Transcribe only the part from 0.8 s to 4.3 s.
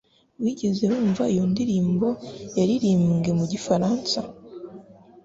wumva iyo ndirimbo yaririmbwe mu gifaransa?